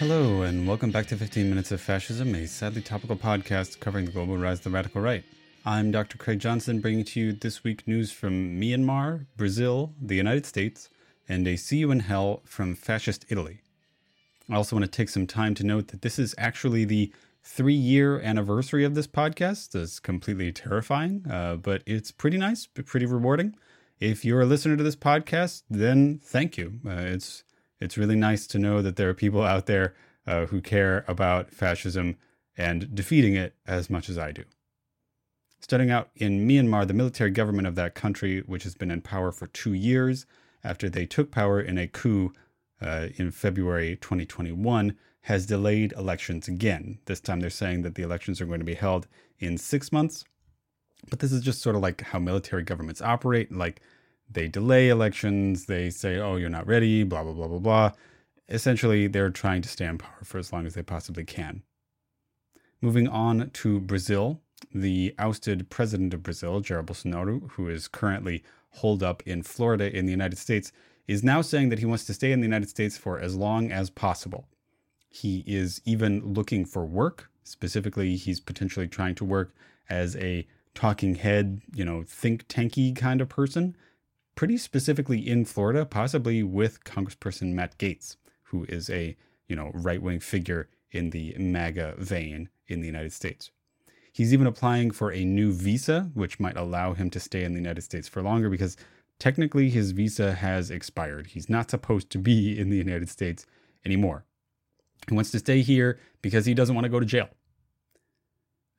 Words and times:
Hello, 0.00 0.40
and 0.40 0.66
welcome 0.66 0.90
back 0.90 1.04
to 1.08 1.14
15 1.14 1.50
Minutes 1.50 1.72
of 1.72 1.78
Fascism, 1.78 2.34
a 2.34 2.46
sadly 2.46 2.80
topical 2.80 3.16
podcast 3.16 3.80
covering 3.80 4.06
the 4.06 4.10
global 4.10 4.38
rise 4.38 4.56
of 4.56 4.64
the 4.64 4.70
radical 4.70 5.02
right. 5.02 5.22
I'm 5.66 5.90
Dr. 5.90 6.16
Craig 6.16 6.38
Johnson, 6.38 6.80
bringing 6.80 7.04
to 7.04 7.20
you 7.20 7.32
this 7.34 7.62
week 7.64 7.86
news 7.86 8.10
from 8.10 8.58
Myanmar, 8.58 9.26
Brazil, 9.36 9.92
the 10.00 10.16
United 10.16 10.46
States, 10.46 10.88
and 11.28 11.46
a 11.46 11.56
see 11.56 11.76
you 11.76 11.90
in 11.90 12.00
hell 12.00 12.40
from 12.46 12.74
fascist 12.74 13.26
Italy. 13.28 13.60
I 14.48 14.54
also 14.54 14.74
want 14.74 14.86
to 14.86 14.90
take 14.90 15.10
some 15.10 15.26
time 15.26 15.54
to 15.56 15.66
note 15.66 15.88
that 15.88 16.00
this 16.00 16.18
is 16.18 16.34
actually 16.38 16.86
the 16.86 17.12
three 17.44 17.74
year 17.74 18.18
anniversary 18.20 18.84
of 18.84 18.94
this 18.94 19.06
podcast. 19.06 19.74
It's 19.74 20.00
completely 20.00 20.50
terrifying, 20.50 21.26
uh, 21.30 21.56
but 21.56 21.82
it's 21.84 22.10
pretty 22.10 22.38
nice, 22.38 22.64
pretty 22.64 23.04
rewarding. 23.04 23.54
If 24.00 24.24
you're 24.24 24.40
a 24.40 24.46
listener 24.46 24.78
to 24.78 24.82
this 24.82 24.96
podcast, 24.96 25.64
then 25.68 26.20
thank 26.24 26.56
you. 26.56 26.80
Uh, 26.86 26.92
it's 26.92 27.44
it's 27.80 27.98
really 27.98 28.16
nice 28.16 28.46
to 28.48 28.58
know 28.58 28.82
that 28.82 28.96
there 28.96 29.08
are 29.08 29.14
people 29.14 29.42
out 29.42 29.66
there 29.66 29.94
uh, 30.26 30.46
who 30.46 30.60
care 30.60 31.04
about 31.08 31.50
fascism 31.50 32.16
and 32.56 32.94
defeating 32.94 33.34
it 33.34 33.54
as 33.66 33.88
much 33.88 34.08
as 34.08 34.18
I 34.18 34.32
do. 34.32 34.44
Starting 35.60 35.90
out 35.90 36.10
in 36.16 36.46
Myanmar, 36.46 36.86
the 36.86 36.94
military 36.94 37.30
government 37.30 37.66
of 37.66 37.74
that 37.74 37.94
country, 37.94 38.40
which 38.46 38.64
has 38.64 38.74
been 38.74 38.90
in 38.90 39.00
power 39.00 39.30
for 39.30 39.46
two 39.46 39.72
years 39.72 40.26
after 40.64 40.88
they 40.88 41.06
took 41.06 41.30
power 41.30 41.60
in 41.60 41.78
a 41.78 41.86
coup 41.86 42.32
uh, 42.80 43.08
in 43.16 43.30
February 43.30 43.96
2021, 43.96 44.96
has 45.22 45.46
delayed 45.46 45.92
elections 45.92 46.48
again. 46.48 46.98
This 47.04 47.20
time 47.20 47.40
they're 47.40 47.50
saying 47.50 47.82
that 47.82 47.94
the 47.94 48.02
elections 48.02 48.40
are 48.40 48.46
going 48.46 48.60
to 48.60 48.64
be 48.64 48.74
held 48.74 49.06
in 49.38 49.58
six 49.58 49.92
months. 49.92 50.24
But 51.08 51.20
this 51.20 51.32
is 51.32 51.42
just 51.42 51.62
sort 51.62 51.76
of 51.76 51.82
like 51.82 52.00
how 52.02 52.18
military 52.18 52.62
governments 52.62 53.02
operate. 53.02 53.52
Like 53.52 53.80
they 54.32 54.48
delay 54.48 54.88
elections, 54.88 55.66
they 55.66 55.90
say, 55.90 56.18
oh, 56.18 56.36
you're 56.36 56.48
not 56.48 56.66
ready, 56.66 57.02
blah, 57.02 57.22
blah, 57.22 57.32
blah, 57.32 57.48
blah, 57.48 57.58
blah. 57.58 57.92
Essentially, 58.48 59.06
they're 59.06 59.30
trying 59.30 59.62
to 59.62 59.68
stay 59.68 59.86
in 59.86 59.98
power 59.98 60.22
for 60.22 60.38
as 60.38 60.52
long 60.52 60.66
as 60.66 60.74
they 60.74 60.82
possibly 60.82 61.24
can. 61.24 61.62
Moving 62.80 63.08
on 63.08 63.50
to 63.50 63.80
Brazil, 63.80 64.40
the 64.72 65.14
ousted 65.18 65.68
president 65.68 66.14
of 66.14 66.22
Brazil, 66.22 66.60
Jair 66.60 66.84
Bolsonaro, 66.84 67.50
who 67.52 67.68
is 67.68 67.88
currently 67.88 68.42
holed 68.74 69.02
up 69.02 69.22
in 69.26 69.42
Florida 69.42 69.94
in 69.94 70.06
the 70.06 70.12
United 70.12 70.38
States, 70.38 70.72
is 71.08 71.24
now 71.24 71.42
saying 71.42 71.68
that 71.70 71.80
he 71.80 71.86
wants 71.86 72.04
to 72.04 72.14
stay 72.14 72.30
in 72.30 72.40
the 72.40 72.46
United 72.46 72.68
States 72.68 72.96
for 72.96 73.18
as 73.18 73.34
long 73.34 73.72
as 73.72 73.90
possible. 73.90 74.46
He 75.08 75.42
is 75.46 75.80
even 75.84 76.34
looking 76.34 76.64
for 76.64 76.86
work. 76.86 77.30
Specifically, 77.42 78.14
he's 78.16 78.38
potentially 78.38 78.86
trying 78.86 79.16
to 79.16 79.24
work 79.24 79.52
as 79.88 80.14
a 80.16 80.46
talking 80.72 81.16
head, 81.16 81.62
you 81.74 81.84
know, 81.84 82.04
think 82.06 82.46
tanky 82.46 82.94
kind 82.94 83.20
of 83.20 83.28
person 83.28 83.76
pretty 84.34 84.56
specifically 84.56 85.26
in 85.26 85.44
Florida, 85.44 85.84
possibly 85.84 86.42
with 86.42 86.84
Congressperson 86.84 87.52
Matt 87.52 87.78
Gaetz, 87.78 88.16
who 88.44 88.64
is 88.68 88.88
a 88.90 89.16
you 89.48 89.56
know 89.56 89.70
right 89.74 90.02
wing 90.02 90.20
figure 90.20 90.68
in 90.90 91.10
the 91.10 91.34
MAGA 91.38 91.94
vein 91.98 92.48
in 92.66 92.80
the 92.80 92.86
United 92.86 93.12
States. 93.12 93.50
He's 94.12 94.32
even 94.32 94.46
applying 94.46 94.90
for 94.90 95.12
a 95.12 95.24
new 95.24 95.52
visa, 95.52 96.10
which 96.14 96.40
might 96.40 96.56
allow 96.56 96.94
him 96.94 97.10
to 97.10 97.20
stay 97.20 97.44
in 97.44 97.52
the 97.52 97.60
United 97.60 97.82
States 97.82 98.08
for 98.08 98.22
longer 98.22 98.50
because 98.50 98.76
technically 99.18 99.70
his 99.70 99.92
visa 99.92 100.32
has 100.32 100.70
expired. 100.70 101.28
He's 101.28 101.48
not 101.48 101.70
supposed 101.70 102.10
to 102.10 102.18
be 102.18 102.58
in 102.58 102.70
the 102.70 102.76
United 102.76 103.08
States 103.08 103.46
anymore. 103.84 104.24
He 105.08 105.14
wants 105.14 105.30
to 105.30 105.38
stay 105.38 105.62
here 105.62 105.98
because 106.22 106.44
he 106.44 106.54
doesn't 106.54 106.74
want 106.74 106.84
to 106.84 106.90
go 106.90 107.00
to 107.00 107.06
jail. 107.06 107.28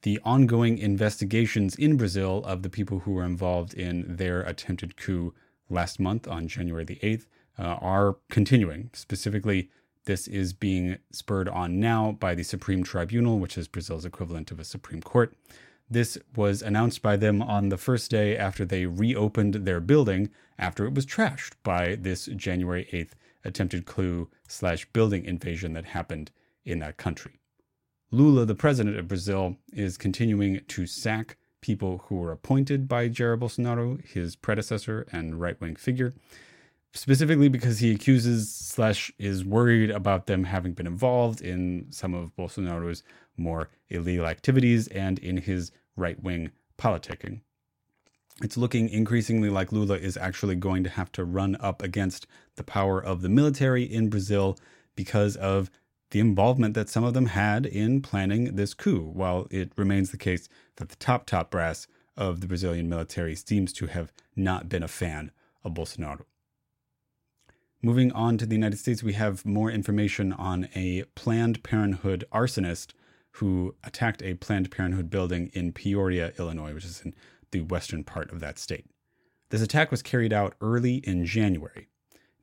The 0.04 0.20
ongoing 0.24 0.78
investigations 0.80 1.76
in 1.76 1.96
Brazil 1.96 2.44
of 2.46 2.64
the 2.64 2.70
people 2.70 3.00
who 3.00 3.12
were 3.12 3.24
involved 3.24 3.74
in 3.74 4.16
their 4.16 4.42
attempted 4.42 4.98
coup 4.98 5.34
last 5.70 6.00
month 6.00 6.28
on 6.28 6.48
January 6.48 6.84
the 6.84 7.00
8th 7.04 7.28
uh, 7.60 7.64
are 7.64 8.18
continuing. 8.30 8.90
Specifically, 8.94 9.70
this 10.06 10.28
is 10.28 10.54
being 10.54 10.98
spurred 11.12 11.48
on 11.48 11.80
now 11.80 12.14
by 12.14 12.34
the 12.34 12.44
Supreme 12.44 12.84
Tribunal, 12.84 13.38
which 13.38 13.58
is 13.58 13.68
Brazil's 13.68 14.06
equivalent 14.06 14.50
of 14.50 14.60
a 14.60 14.64
Supreme 14.64 15.02
Court. 15.02 15.36
This 15.88 16.18
was 16.36 16.62
announced 16.62 17.02
by 17.02 17.18
them 17.18 17.42
on 17.42 17.70
the 17.70 17.78
first 17.78 18.10
day 18.10 18.36
after 18.36 18.66
they 18.66 18.86
reopened 18.88 19.54
their 19.54 19.80
building 19.80 20.32
after 20.58 20.86
it 20.86 20.96
was 20.96 21.06
trashed 21.06 21.54
by 21.64 21.96
this 21.96 22.26
January 22.28 22.88
8th 22.92 23.12
attempted 23.44 23.86
coup 23.86 24.30
slash 24.48 24.86
building 24.94 25.26
invasion 25.26 25.74
that 25.74 25.86
happened 25.86 26.32
in 26.66 26.80
that 26.80 26.98
country. 26.98 27.41
Lula, 28.14 28.46
the 28.46 28.56
president 28.56 28.98
of 28.98 29.08
Brazil, 29.08 29.56
is 29.72 29.98
continuing 29.98 30.60
to 30.68 30.86
sack 30.86 31.38
people 31.62 32.04
who 32.08 32.16
were 32.16 32.34
appointed 32.34 32.86
by 32.86 33.08
Jair 33.08 33.40
Bolsonaro, 33.40 34.06
his 34.06 34.36
predecessor 34.36 35.08
and 35.14 35.40
right 35.40 35.60
wing 35.62 35.78
figure, 35.78 36.14
specifically 36.94 37.48
because 37.48 37.80
he 37.80 37.90
accuses 37.92 38.54
slash 38.54 39.14
is 39.18 39.46
worried 39.46 39.90
about 39.90 40.26
them 40.26 40.44
having 40.44 40.74
been 40.74 40.88
involved 40.88 41.40
in 41.40 41.86
some 41.90 42.14
of 42.14 42.36
Bolsonaro's 42.36 43.02
more 43.38 43.70
illegal 43.88 44.26
activities 44.26 44.90
and 44.90 45.18
in 45.20 45.38
his 45.38 45.72
right 45.96 46.22
wing 46.22 46.52
politicking. 46.78 47.40
It's 48.44 48.58
looking 48.58 48.90
increasingly 48.90 49.50
like 49.50 49.72
Lula 49.72 49.96
is 49.96 50.18
actually 50.18 50.56
going 50.56 50.84
to 50.84 50.90
have 50.90 51.14
to 51.14 51.24
run 51.24 51.56
up 51.62 51.82
against 51.82 52.28
the 52.58 52.64
power 52.64 53.02
of 53.02 53.22
the 53.22 53.30
military 53.30 53.84
in 53.84 54.10
Brazil 54.10 54.58
because 54.96 55.38
of 55.38 55.72
the 56.12 56.20
involvement 56.20 56.76
that 56.76 56.90
some 56.90 57.04
of 57.04 57.14
them 57.14 57.28
had 57.28 57.66
in 57.66 58.02
planning 58.02 58.56
this 58.56 58.74
coup, 58.74 59.02
while 59.02 59.48
it 59.50 59.72
remains 59.76 60.12
the 60.12 60.18
case 60.18 60.48
that 60.76 60.90
the 60.90 60.96
top, 60.98 61.26
top 61.26 61.50
brass 61.50 61.88
of 62.16 62.42
the 62.42 62.48
Brazilian 62.48 62.88
military 62.88 63.36
seems 63.36 63.74
to 63.74 63.88
have 63.88 64.12
not 64.36 64.70
been 64.70 64.84
a 64.84 64.88
fan 64.88 65.32
of 65.64 65.74
Bolsonaro. 65.74 66.26
Moving 67.82 68.12
on 68.12 68.38
to 68.38 68.46
the 68.46 68.56
United 68.56 68.78
States, 68.78 69.02
we 69.02 69.14
have 69.14 69.46
more 69.46 69.72
information 69.72 70.34
on 70.34 70.68
a 70.76 71.04
Planned 71.16 71.64
Parenthood 71.64 72.26
arsonist 72.32 72.92
who 73.36 73.74
attacked 73.84 74.22
a 74.22 74.36
Planned 74.36 74.70
Parenthood 74.70 75.10
building 75.10 75.50
in 75.54 75.72
Peoria, 75.72 76.34
Illinois, 76.38 76.74
which 76.74 76.86
is 76.86 77.02
in 77.02 77.16
the 77.52 77.62
western 77.62 78.04
part 78.04 78.32
of 78.32 78.40
that 78.42 78.60
state. 78.60 78.86
This 79.50 79.62
attack 79.62 79.90
was 79.90 80.02
carried 80.02 80.32
out 80.32 80.56
early 80.62 80.96
in 80.98 81.26
January. 81.26 81.88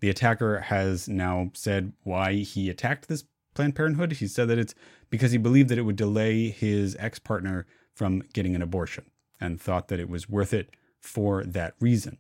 The 0.01 0.11
attacker 0.11 0.61
has 0.61 1.09
now 1.09 1.51
said 1.55 1.93
why 2.03 2.35
he 2.35 2.71
attacked 2.71 3.09
this 3.09 3.25
Planned 3.55 3.77
Parenthood. 3.77 4.13
He 4.13 4.27
said 4.27 4.49
that 4.49 4.59
it's 4.59 4.75
because 5.11 5.33
he 5.33 5.39
believed 5.39 5.69
that 5.69 5.79
it 5.79 5.83
would 5.83 5.97
delay 5.97 6.51
his 6.51 6.97
ex 6.99 7.19
partner 7.19 7.67
from 7.95 8.23
getting 8.33 8.55
an 8.55 8.63
abortion 8.63 9.11
and 9.41 9.61
thought 9.61 9.89
that 9.89 10.01
it 10.01 10.09
was 10.09 10.29
worth 10.29 10.53
it 10.53 10.71
for 11.01 11.45
that 11.45 11.75
reason. 11.81 12.19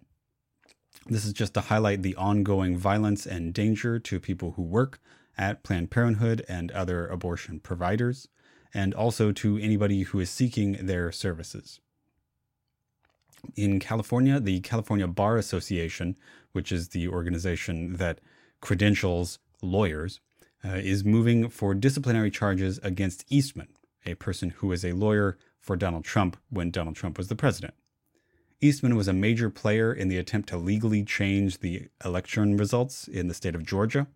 This 1.06 1.24
is 1.24 1.32
just 1.32 1.54
to 1.54 1.62
highlight 1.62 2.02
the 2.02 2.16
ongoing 2.16 2.76
violence 2.76 3.26
and 3.26 3.54
danger 3.54 3.98
to 3.98 4.20
people 4.20 4.52
who 4.52 4.62
work 4.62 5.00
at 5.36 5.62
Planned 5.62 5.90
Parenthood 5.90 6.44
and 6.48 6.70
other 6.72 7.06
abortion 7.06 7.60
providers, 7.60 8.28
and 8.74 8.92
also 8.92 9.32
to 9.32 9.56
anybody 9.58 10.02
who 10.02 10.20
is 10.20 10.28
seeking 10.28 10.72
their 10.72 11.12
services. 11.12 11.80
In 13.56 13.78
California, 13.78 14.40
the 14.40 14.60
California 14.60 15.06
Bar 15.06 15.36
Association, 15.36 16.16
which 16.52 16.72
is 16.72 16.88
the 16.88 17.08
organization 17.08 17.96
that 17.96 18.20
credentials 18.60 19.38
lawyers, 19.62 20.20
uh, 20.64 20.68
is 20.70 21.04
moving 21.04 21.48
for 21.48 21.74
disciplinary 21.74 22.30
charges 22.30 22.78
against 22.82 23.24
Eastman, 23.28 23.68
a 24.06 24.14
person 24.14 24.50
who 24.50 24.68
was 24.68 24.84
a 24.84 24.92
lawyer 24.92 25.38
for 25.60 25.76
Donald 25.76 26.04
Trump 26.04 26.36
when 26.50 26.70
Donald 26.70 26.96
Trump 26.96 27.18
was 27.18 27.28
the 27.28 27.36
president. 27.36 27.74
Eastman 28.60 28.96
was 28.96 29.06
a 29.06 29.12
major 29.12 29.50
player 29.50 29.92
in 29.92 30.08
the 30.08 30.18
attempt 30.18 30.48
to 30.48 30.56
legally 30.56 31.04
change 31.04 31.58
the 31.58 31.88
election 32.04 32.56
results 32.56 33.06
in 33.06 33.28
the 33.28 33.34
state 33.34 33.54
of 33.54 33.64
Georgia. 33.64 34.08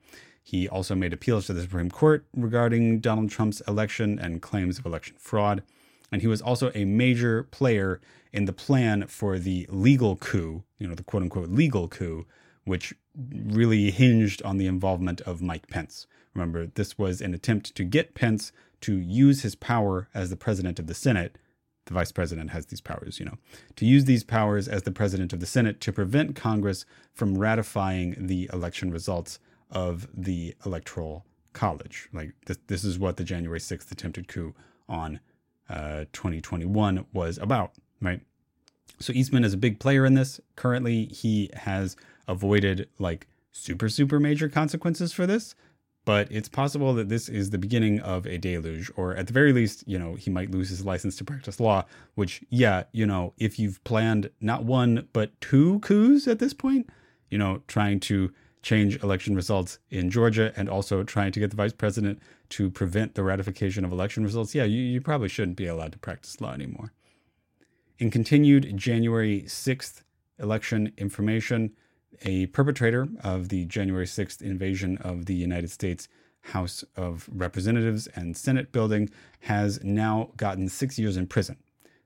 He 0.42 0.68
also 0.68 0.96
made 0.96 1.12
appeals 1.12 1.46
to 1.46 1.52
the 1.52 1.62
Supreme 1.62 1.90
Court 1.90 2.26
regarding 2.34 2.98
Donald 2.98 3.30
Trump's 3.30 3.60
election 3.62 4.18
and 4.18 4.42
claims 4.42 4.78
of 4.78 4.86
election 4.86 5.14
fraud. 5.18 5.62
And 6.10 6.20
he 6.20 6.26
was 6.26 6.42
also 6.42 6.72
a 6.74 6.84
major 6.84 7.44
player 7.44 8.00
in 8.32 8.46
the 8.46 8.52
plan 8.52 9.06
for 9.06 9.38
the 9.38 9.66
legal 9.70 10.16
coup, 10.16 10.64
you 10.78 10.88
know, 10.88 10.94
the 10.94 11.04
quote 11.04 11.22
unquote 11.22 11.48
legal 11.50 11.86
coup, 11.86 12.26
which 12.64 12.94
really 13.14 13.90
hinged 13.90 14.42
on 14.42 14.56
the 14.56 14.66
involvement 14.66 15.20
of 15.20 15.40
Mike 15.40 15.68
Pence. 15.68 16.06
Remember, 16.34 16.66
this 16.66 16.98
was 16.98 17.20
an 17.20 17.34
attempt 17.34 17.74
to 17.74 17.84
get 17.84 18.14
Pence 18.14 18.52
to 18.82 18.96
use 18.96 19.42
his 19.42 19.54
power 19.54 20.08
as 20.14 20.30
the 20.30 20.36
president 20.36 20.78
of 20.78 20.86
the 20.86 20.94
Senate. 20.94 21.36
The 21.86 21.94
vice 21.94 22.12
president 22.12 22.50
has 22.50 22.66
these 22.66 22.80
powers, 22.80 23.18
you 23.18 23.26
know, 23.26 23.38
to 23.76 23.84
use 23.84 24.04
these 24.04 24.24
powers 24.24 24.68
as 24.68 24.84
the 24.84 24.92
president 24.92 25.32
of 25.32 25.40
the 25.40 25.46
Senate 25.46 25.80
to 25.80 25.92
prevent 25.92 26.36
Congress 26.36 26.84
from 27.12 27.38
ratifying 27.38 28.14
the 28.18 28.48
election 28.52 28.90
results 28.90 29.38
of 29.70 30.06
the 30.14 30.54
Electoral 30.64 31.24
College. 31.52 32.08
Like, 32.12 32.32
this, 32.46 32.58
this 32.68 32.84
is 32.84 32.98
what 32.98 33.16
the 33.16 33.24
January 33.24 33.58
6th 33.58 33.90
attempted 33.90 34.28
coup 34.28 34.54
on 34.88 35.20
uh, 35.68 36.04
2021 36.12 37.06
was 37.12 37.38
about, 37.38 37.72
right? 38.00 38.20
So 39.00 39.12
Eastman 39.12 39.44
is 39.44 39.54
a 39.54 39.58
big 39.58 39.80
player 39.80 40.06
in 40.06 40.14
this. 40.14 40.40
Currently, 40.54 41.06
he 41.06 41.50
has 41.54 41.96
avoided 42.28 42.88
like 42.98 43.26
super, 43.50 43.88
super 43.88 44.20
major 44.20 44.48
consequences 44.48 45.12
for 45.12 45.26
this 45.26 45.54
but 46.04 46.30
it's 46.30 46.48
possible 46.48 46.94
that 46.94 47.08
this 47.08 47.28
is 47.28 47.50
the 47.50 47.58
beginning 47.58 48.00
of 48.00 48.26
a 48.26 48.38
deluge, 48.38 48.90
or 48.96 49.14
at 49.14 49.26
the 49.28 49.32
very 49.32 49.52
least, 49.52 49.84
you 49.86 49.98
know, 49.98 50.14
he 50.14 50.30
might 50.30 50.50
lose 50.50 50.68
his 50.68 50.84
license 50.84 51.16
to 51.16 51.24
practice 51.24 51.60
law, 51.60 51.84
which, 52.14 52.42
yeah, 52.50 52.84
you 52.92 53.06
know, 53.06 53.34
if 53.38 53.58
you've 53.58 53.82
planned 53.84 54.30
not 54.40 54.64
one, 54.64 55.08
but 55.12 55.40
two 55.40 55.78
coups 55.80 56.26
at 56.26 56.38
this 56.38 56.52
point, 56.52 56.88
you 57.30 57.38
know, 57.38 57.62
trying 57.68 58.00
to 58.00 58.32
change 58.62 59.02
election 59.02 59.34
results 59.34 59.78
in 59.90 60.10
Georgia 60.10 60.52
and 60.56 60.68
also 60.68 61.02
trying 61.02 61.32
to 61.32 61.40
get 61.40 61.50
the 61.50 61.56
vice 61.56 61.72
president 61.72 62.20
to 62.48 62.70
prevent 62.70 63.14
the 63.14 63.22
ratification 63.22 63.84
of 63.84 63.92
election 63.92 64.24
results, 64.24 64.54
yeah, 64.54 64.64
you, 64.64 64.80
you 64.80 65.00
probably 65.00 65.28
shouldn't 65.28 65.56
be 65.56 65.66
allowed 65.66 65.92
to 65.92 65.98
practice 65.98 66.40
law 66.40 66.52
anymore. 66.52 66.92
In 67.98 68.10
continued 68.10 68.76
January 68.76 69.42
6th 69.46 70.02
election 70.38 70.92
information, 70.96 71.72
a 72.22 72.46
perpetrator 72.46 73.08
of 73.22 73.48
the 73.48 73.64
January 73.64 74.06
6th 74.06 74.42
invasion 74.42 74.98
of 74.98 75.26
the 75.26 75.34
United 75.34 75.70
States 75.70 76.08
House 76.42 76.84
of 76.96 77.28
Representatives 77.32 78.06
and 78.08 78.36
Senate 78.36 78.72
building 78.72 79.10
has 79.40 79.82
now 79.82 80.30
gotten 80.36 80.68
six 80.68 80.98
years 80.98 81.16
in 81.16 81.26
prison. 81.26 81.56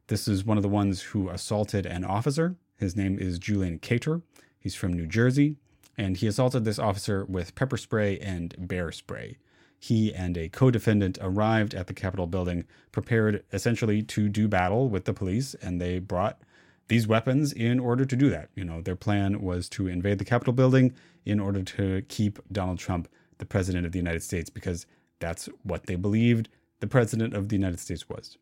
This 0.08 0.28
is 0.28 0.44
one 0.44 0.56
of 0.56 0.62
the 0.62 0.68
ones 0.68 1.02
who 1.02 1.28
assaulted 1.28 1.86
an 1.86 2.04
officer. 2.04 2.56
His 2.76 2.94
name 2.94 3.18
is 3.18 3.38
Julian 3.38 3.78
Khater. 3.78 4.22
He's 4.58 4.74
from 4.74 4.92
New 4.92 5.06
Jersey, 5.06 5.56
and 5.96 6.16
he 6.16 6.26
assaulted 6.26 6.64
this 6.64 6.78
officer 6.78 7.24
with 7.24 7.54
pepper 7.54 7.76
spray 7.76 8.18
and 8.18 8.54
bear 8.58 8.92
spray. 8.92 9.38
He 9.78 10.14
and 10.14 10.36
a 10.36 10.48
co 10.48 10.70
defendant 10.70 11.18
arrived 11.20 11.74
at 11.74 11.86
the 11.86 11.94
Capitol 11.94 12.26
building 12.26 12.64
prepared 12.92 13.44
essentially 13.52 14.02
to 14.02 14.28
do 14.28 14.48
battle 14.48 14.88
with 14.88 15.04
the 15.04 15.14
police, 15.14 15.54
and 15.54 15.80
they 15.80 15.98
brought 15.98 16.40
these 16.88 17.06
weapons 17.06 17.52
in 17.52 17.80
order 17.80 18.04
to 18.04 18.16
do 18.16 18.30
that. 18.30 18.48
You 18.54 18.64
know, 18.64 18.80
their 18.80 18.96
plan 18.96 19.40
was 19.40 19.68
to 19.70 19.88
invade 19.88 20.18
the 20.18 20.24
Capitol 20.24 20.52
building 20.52 20.94
in 21.24 21.40
order 21.40 21.62
to 21.62 22.02
keep 22.08 22.38
Donald 22.50 22.78
Trump 22.78 23.08
the 23.38 23.46
president 23.46 23.86
of 23.86 23.92
the 23.92 23.98
United 23.98 24.22
States 24.22 24.50
because 24.50 24.86
that's 25.18 25.48
what 25.62 25.86
they 25.86 25.96
believed 25.96 26.48
the 26.80 26.86
president 26.86 27.34
of 27.34 27.48
the 27.48 27.56
United 27.56 27.80
States 27.80 28.08
was. 28.08 28.38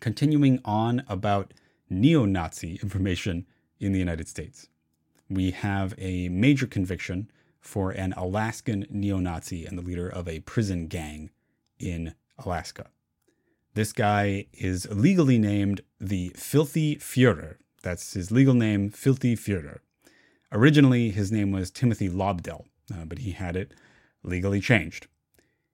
Continuing 0.00 0.60
on 0.64 1.02
about 1.08 1.52
neo 1.88 2.24
Nazi 2.24 2.76
information 2.82 3.46
in 3.78 3.92
the 3.92 3.98
United 3.98 4.28
States, 4.28 4.68
we 5.28 5.50
have 5.50 5.94
a 5.98 6.28
major 6.28 6.66
conviction 6.66 7.30
for 7.60 7.90
an 7.90 8.12
Alaskan 8.16 8.86
neo 8.90 9.18
Nazi 9.18 9.66
and 9.66 9.76
the 9.76 9.82
leader 9.82 10.08
of 10.08 10.28
a 10.28 10.40
prison 10.40 10.86
gang 10.86 11.30
in 11.78 12.14
Alaska. 12.38 12.90
This 13.76 13.92
guy 13.92 14.46
is 14.54 14.88
legally 14.90 15.38
named 15.38 15.82
the 16.00 16.32
Filthy 16.34 16.96
Fuhrer. 16.96 17.56
That's 17.82 18.14
his 18.14 18.30
legal 18.30 18.54
name, 18.54 18.88
Filthy 18.88 19.36
Fuhrer. 19.36 19.80
Originally, 20.50 21.10
his 21.10 21.30
name 21.30 21.52
was 21.52 21.70
Timothy 21.70 22.08
Lobdell, 22.08 22.64
uh, 22.90 23.04
but 23.04 23.18
he 23.18 23.32
had 23.32 23.54
it 23.54 23.74
legally 24.22 24.62
changed. 24.62 25.08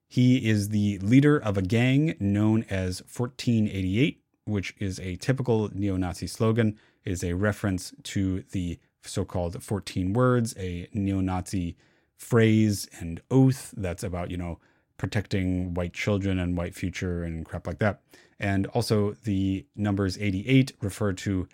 He 0.05 0.49
is 0.49 0.67
the 0.67 0.99
leader 0.99 1.37
of 1.37 1.57
a 1.57 1.61
gang 1.61 2.15
known 2.19 2.65
as 2.69 2.99
1488, 3.03 4.21
which 4.43 4.75
is 4.79 4.99
a 4.99 5.15
typical 5.15 5.69
neo 5.73 5.95
Nazi 5.95 6.27
slogan. 6.27 6.77
It 7.05 7.13
is 7.13 7.23
a 7.23 7.31
reference 7.31 7.93
to 8.03 8.43
the 8.51 8.79
so 9.03 9.23
called 9.23 9.63
14 9.63 10.11
words, 10.11 10.53
a 10.59 10.89
neo 10.93 11.21
Nazi 11.21 11.77
phrase 12.17 12.85
and 12.99 13.21
oath 13.31 13.73
that's 13.77 14.03
about, 14.03 14.29
you 14.29 14.35
know, 14.35 14.59
protecting 15.03 15.73
white 15.73 15.91
children 15.91 16.39
and 16.39 16.55
white 16.55 16.73
future 16.73 17.25
and 17.25 17.45
crap 17.45 17.67
like 17.67 17.79
that. 17.79 17.99
And 18.39 18.67
also 18.67 19.17
the 19.25 19.65
numbers 19.75 20.17
88 20.17 20.71
refer 20.79 21.11
to 21.11 21.45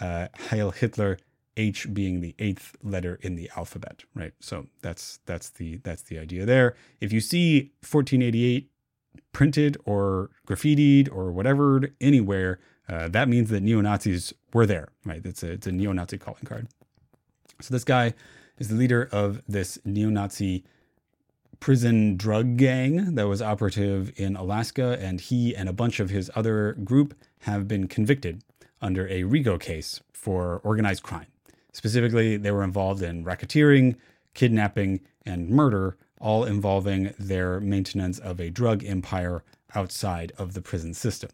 uh, 0.00 0.26
Heil 0.48 0.72
Hitler, 0.72 1.16
H 1.56 1.86
being 1.94 2.20
the 2.20 2.34
eighth 2.40 2.74
letter 2.82 3.20
in 3.22 3.36
the 3.36 3.48
alphabet, 3.56 4.02
right? 4.12 4.32
So 4.40 4.66
that's 4.82 5.20
that's 5.24 5.50
the 5.50 5.76
that's 5.84 6.02
the 6.02 6.18
idea 6.18 6.44
there. 6.46 6.74
If 7.00 7.12
you 7.12 7.20
see 7.20 7.70
1488 7.88 8.72
printed 9.32 9.76
or 9.84 10.30
graffitied 10.44 11.08
or 11.14 11.30
whatever 11.30 11.88
anywhere, 12.00 12.58
uh, 12.88 13.06
that 13.06 13.28
means 13.28 13.50
that 13.50 13.62
neo 13.62 13.80
Nazis 13.82 14.34
were 14.52 14.66
there, 14.66 14.88
right? 15.04 15.24
It's 15.24 15.44
a 15.44 15.52
it's 15.52 15.68
a 15.68 15.72
neo 15.72 15.92
Nazi 15.92 16.18
calling 16.18 16.44
card. 16.44 16.66
So 17.60 17.72
this 17.72 17.84
guy 17.84 18.14
is 18.58 18.66
the 18.66 18.74
leader 18.74 19.08
of 19.12 19.42
this 19.46 19.78
neo 19.84 20.10
Nazi 20.10 20.64
prison 21.60 22.16
drug 22.16 22.56
gang 22.56 23.14
that 23.14 23.28
was 23.28 23.42
operative 23.42 24.12
in 24.16 24.36
Alaska, 24.36 24.98
and 25.00 25.20
he 25.20 25.54
and 25.54 25.68
a 25.68 25.72
bunch 25.72 26.00
of 26.00 26.10
his 26.10 26.30
other 26.34 26.72
group 26.84 27.14
have 27.40 27.66
been 27.66 27.88
convicted 27.88 28.42
under 28.80 29.08
a 29.08 29.24
RICO 29.24 29.58
case 29.58 30.00
for 30.12 30.60
organized 30.64 31.02
crime. 31.02 31.26
Specifically, 31.72 32.36
they 32.36 32.50
were 32.50 32.64
involved 32.64 33.02
in 33.02 33.24
racketeering, 33.24 33.96
kidnapping, 34.34 35.00
and 35.24 35.48
murder, 35.48 35.96
all 36.20 36.44
involving 36.44 37.12
their 37.18 37.60
maintenance 37.60 38.18
of 38.18 38.40
a 38.40 38.50
drug 38.50 38.84
empire 38.84 39.42
outside 39.74 40.32
of 40.38 40.54
the 40.54 40.62
prison 40.62 40.94
system. 40.94 41.30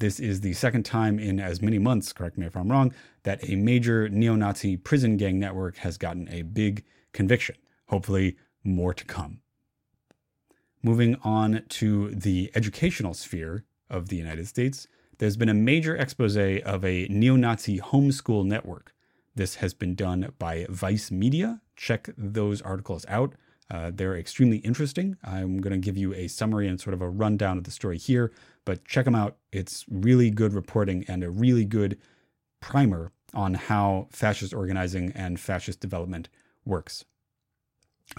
This 0.00 0.18
is 0.18 0.40
the 0.40 0.54
second 0.54 0.84
time 0.84 1.18
in 1.18 1.38
as 1.38 1.60
many 1.60 1.78
months, 1.78 2.12
correct 2.12 2.38
me 2.38 2.46
if 2.46 2.56
I'm 2.56 2.70
wrong, 2.70 2.94
that 3.24 3.48
a 3.48 3.56
major 3.56 4.08
neo 4.08 4.34
Nazi 4.34 4.76
prison 4.76 5.16
gang 5.16 5.38
network 5.38 5.76
has 5.78 5.98
gotten 5.98 6.28
a 6.30 6.42
big 6.42 6.84
conviction. 7.12 7.56
Hopefully, 7.88 8.36
more 8.64 8.94
to 8.94 9.04
come. 9.04 9.40
Moving 10.84 11.16
on 11.22 11.62
to 11.68 12.10
the 12.10 12.50
educational 12.56 13.14
sphere 13.14 13.64
of 13.88 14.08
the 14.08 14.16
United 14.16 14.48
States, 14.48 14.88
there's 15.18 15.36
been 15.36 15.48
a 15.48 15.54
major 15.54 15.96
expose 15.96 16.36
of 16.36 16.84
a 16.84 17.06
neo 17.08 17.36
Nazi 17.36 17.78
homeschool 17.78 18.44
network. 18.44 18.92
This 19.36 19.56
has 19.56 19.74
been 19.74 19.94
done 19.94 20.32
by 20.40 20.66
Vice 20.68 21.12
Media. 21.12 21.60
Check 21.76 22.08
those 22.18 22.60
articles 22.62 23.06
out. 23.08 23.36
Uh, 23.70 23.92
they're 23.94 24.16
extremely 24.16 24.58
interesting. 24.58 25.16
I'm 25.22 25.58
going 25.58 25.72
to 25.72 25.78
give 25.78 25.96
you 25.96 26.14
a 26.14 26.26
summary 26.26 26.66
and 26.66 26.80
sort 26.80 26.94
of 26.94 27.00
a 27.00 27.08
rundown 27.08 27.58
of 27.58 27.64
the 27.64 27.70
story 27.70 27.96
here, 27.96 28.32
but 28.64 28.84
check 28.84 29.04
them 29.04 29.14
out. 29.14 29.36
It's 29.52 29.84
really 29.88 30.30
good 30.30 30.52
reporting 30.52 31.04
and 31.06 31.22
a 31.22 31.30
really 31.30 31.64
good 31.64 31.96
primer 32.60 33.12
on 33.32 33.54
how 33.54 34.08
fascist 34.10 34.52
organizing 34.52 35.12
and 35.12 35.38
fascist 35.38 35.78
development 35.78 36.28
works. 36.64 37.04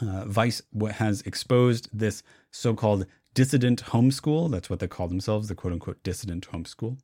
Uh, 0.01 0.25
Vice 0.25 0.61
has 0.91 1.21
exposed 1.21 1.89
this 1.93 2.23
so 2.51 2.73
called 2.73 3.05
dissident 3.33 3.83
homeschool. 3.85 4.49
That's 4.49 4.69
what 4.69 4.79
they 4.79 4.87
call 4.87 5.07
themselves, 5.07 5.47
the 5.47 5.55
quote 5.55 5.73
unquote 5.73 6.03
dissident 6.03 6.47
homeschool. 6.51 6.97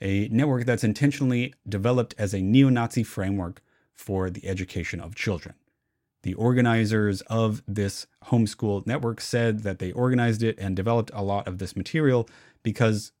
A 0.00 0.28
network 0.28 0.64
that's 0.64 0.84
intentionally 0.84 1.54
developed 1.68 2.14
as 2.18 2.34
a 2.34 2.42
neo 2.42 2.68
Nazi 2.68 3.02
framework 3.02 3.62
for 3.92 4.28
the 4.30 4.46
education 4.46 5.00
of 5.00 5.14
children. 5.14 5.54
The 6.22 6.34
organizers 6.34 7.20
of 7.22 7.62
this 7.68 8.06
homeschool 8.26 8.86
network 8.86 9.20
said 9.20 9.60
that 9.60 9.78
they 9.78 9.92
organized 9.92 10.42
it 10.42 10.58
and 10.58 10.74
developed 10.74 11.10
a 11.14 11.22
lot 11.22 11.46
of 11.46 11.58
this 11.58 11.76
material 11.76 12.28
because 12.62 13.12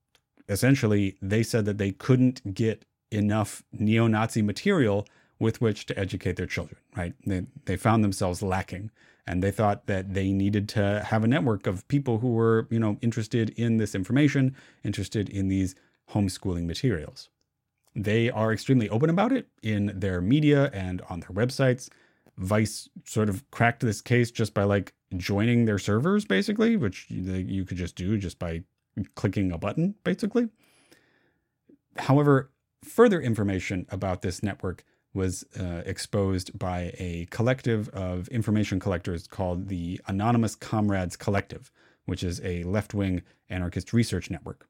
essentially 0.48 1.16
they 1.20 1.42
said 1.42 1.64
that 1.66 1.78
they 1.78 1.92
couldn't 1.92 2.54
get 2.54 2.84
enough 3.10 3.62
neo 3.72 4.06
Nazi 4.06 4.42
material 4.42 5.06
with 5.38 5.60
which 5.60 5.86
to 5.86 5.98
educate 5.98 6.36
their 6.36 6.46
children, 6.46 6.78
right? 6.96 7.14
They, 7.26 7.46
they 7.66 7.76
found 7.76 8.02
themselves 8.02 8.42
lacking 8.42 8.90
and 9.26 9.42
they 9.42 9.50
thought 9.50 9.86
that 9.86 10.14
they 10.14 10.32
needed 10.32 10.68
to 10.70 11.04
have 11.08 11.24
a 11.24 11.28
network 11.28 11.66
of 11.66 11.86
people 11.88 12.18
who 12.18 12.32
were, 12.32 12.66
you 12.70 12.78
know, 12.78 12.98
interested 13.00 13.50
in 13.50 13.78
this 13.78 13.94
information, 13.94 14.54
interested 14.82 15.28
in 15.28 15.48
these 15.48 15.74
homeschooling 16.10 16.66
materials. 16.66 17.30
They 17.96 18.30
are 18.30 18.52
extremely 18.52 18.88
open 18.88 19.08
about 19.08 19.32
it 19.32 19.48
in 19.62 19.92
their 19.94 20.20
media 20.20 20.70
and 20.72 21.00
on 21.08 21.20
their 21.20 21.30
websites. 21.30 21.88
Vice 22.36 22.88
sort 23.04 23.28
of 23.28 23.48
cracked 23.50 23.80
this 23.80 24.00
case 24.00 24.30
just 24.30 24.52
by 24.52 24.64
like 24.64 24.92
joining 25.16 25.64
their 25.64 25.78
servers, 25.78 26.24
basically, 26.24 26.76
which 26.76 27.06
you 27.08 27.64
could 27.64 27.76
just 27.76 27.94
do 27.94 28.18
just 28.18 28.38
by 28.38 28.62
clicking 29.14 29.52
a 29.52 29.58
button, 29.58 29.94
basically. 30.04 30.48
However, 31.96 32.50
further 32.82 33.20
information 33.20 33.86
about 33.88 34.22
this 34.22 34.42
network 34.42 34.84
was 35.14 35.44
uh, 35.58 35.82
exposed 35.86 36.58
by 36.58 36.92
a 36.98 37.26
collective 37.30 37.88
of 37.90 38.28
information 38.28 38.80
collectors 38.80 39.26
called 39.26 39.68
the 39.68 40.00
Anonymous 40.06 40.54
Comrades 40.56 41.16
Collective, 41.16 41.70
which 42.04 42.22
is 42.22 42.40
a 42.44 42.64
left 42.64 42.92
wing 42.92 43.22
anarchist 43.48 43.92
research 43.92 44.28
network. 44.30 44.68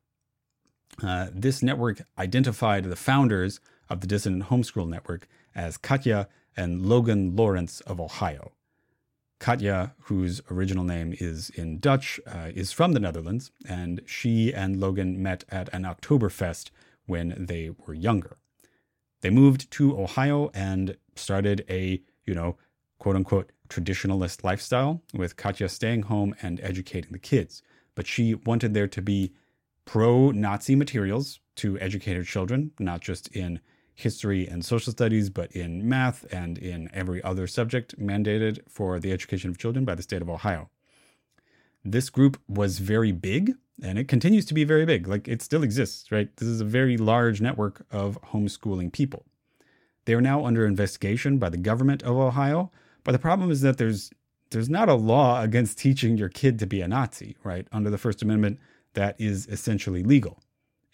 Uh, 1.03 1.29
this 1.33 1.63
network 1.63 2.03
identified 2.19 2.85
the 2.85 2.97
founders 2.97 3.59
of 3.89 4.01
the 4.01 4.07
Dissident 4.07 4.45
Homeschool 4.45 4.89
Network 4.89 5.27
as 5.55 5.77
Katya 5.77 6.29
and 6.57 6.87
Logan 6.87 7.35
Lawrence 7.35 7.81
of 7.81 8.01
Ohio. 8.01 8.53
Katya, 9.41 9.95
whose 10.03 10.41
original 10.51 10.85
name 10.85 11.15
is 11.19 11.51
in 11.51 11.79
Dutch, 11.79 12.21
uh, 12.27 12.51
is 12.55 12.73
from 12.73 12.93
the 12.93 13.01
Netherlands, 13.01 13.51
and 13.69 14.01
she 14.07 14.55
and 14.55 14.79
Logan 14.79 15.23
met 15.23 15.45
at 15.49 15.69
an 15.75 15.83
Oktoberfest 15.83 16.71
when 17.07 17.35
they 17.47 17.71
were 17.87 17.95
younger. 17.95 18.37
They 19.25 19.31
moved 19.31 19.71
to 19.71 19.99
Ohio 19.99 20.51
and 20.53 20.99
started 21.17 21.65
a, 21.71 22.03
you 22.27 22.35
know, 22.35 22.59
quote 22.99 23.17
unquote 23.17 23.53
traditionalist 23.71 24.45
lifestyle, 24.45 25.01
with 25.15 25.39
Katya 25.39 25.71
staying 25.71 26.03
home 26.03 26.35
and 26.43 26.61
educating 26.61 27.11
the 27.11 27.19
kids. 27.19 27.63
But 27.95 28.07
she 28.07 28.35
wanted 28.35 28.75
there 28.75 28.87
to 28.89 29.01
be 29.01 29.33
pro 29.87 30.31
Nazi 30.31 30.77
materials 30.77 31.41
to 31.57 31.79
educate 31.81 32.17
her 32.17 32.23
children, 32.23 32.73
not 32.79 33.01
just 33.01 33.29
in 33.29 33.61
history 33.95 34.47
and 34.47 34.63
social 34.63 34.93
studies, 34.93 35.31
but 35.31 35.51
in 35.53 35.89
math 35.89 36.31
and 36.31 36.59
in 36.59 36.91
every 36.93 37.23
other 37.23 37.47
subject 37.47 37.99
mandated 37.99 38.59
for 38.69 39.01
the 39.01 39.11
education 39.11 39.49
of 39.49 39.57
children 39.57 39.87
by 39.87 39.95
the 39.95 40.03
state 40.03 40.21
of 40.21 40.29
Ohio. 40.29 40.69
This 41.85 42.11
group 42.11 42.41
was 42.49 42.79
very 42.79 43.13
big 43.13 43.55
and 43.83 43.99
it 43.99 44.09
continues 44.09 44.45
to 44.47 44.55
be 44.55 44.65
very 44.65 44.87
big. 44.87 45.09
Like 45.09 45.29
it 45.29 45.43
still 45.43 45.63
exists, 45.63 46.11
right? 46.13 46.35
This 46.37 46.49
is 46.49 46.61
a 46.61 46.65
very 46.65 46.97
large 46.97 47.41
network 47.41 47.85
of 47.91 48.21
homeschooling 48.33 48.93
people. 48.93 49.27
They 50.05 50.15
are 50.15 50.21
now 50.21 50.45
under 50.45 50.67
investigation 50.67 51.39
by 51.39 51.49
the 51.49 51.57
government 51.57 52.03
of 52.03 52.17
Ohio, 52.17 52.71
But 53.05 53.13
the 53.13 53.19
problem 53.19 53.51
is 53.51 53.61
that 53.61 53.79
there's 53.79 54.11
there's 54.51 54.71
not 54.71 54.89
a 54.89 54.95
law 54.95 55.43
against 55.49 55.79
teaching 55.79 56.17
your 56.17 56.29
kid 56.29 56.59
to 56.61 56.67
be 56.67 56.81
a 56.81 56.89
Nazi, 56.89 57.37
right? 57.43 57.67
Under 57.73 57.91
the 57.91 57.99
First 57.99 58.23
Amendment, 58.23 58.59
that 58.95 59.21
is 59.21 59.47
essentially 59.49 60.03
legal. 60.03 60.41